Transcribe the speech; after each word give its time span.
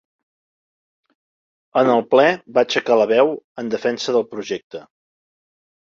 En 1.83 1.93
el 1.97 2.03
ple 2.15 2.27
va 2.57 2.65
aixecar 2.65 2.99
la 3.05 3.09
veu 3.15 3.33
en 3.65 3.73
defensa 3.79 4.19
del 4.21 4.31
projecte. 4.37 4.87